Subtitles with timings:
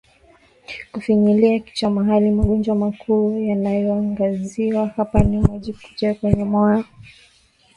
[0.91, 6.85] kufinyilia kichwa mahali Magonjwa makuu yanayoangaziwa hapa ni maji kujaa kwenye moyo